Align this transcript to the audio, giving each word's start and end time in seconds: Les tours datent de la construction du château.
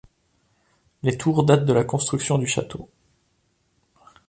Les 1.03 1.15
tours 1.15 1.43
datent 1.43 1.65
de 1.65 1.73
la 1.73 1.83
construction 1.83 2.39
du 2.39 2.47
château. 2.47 2.89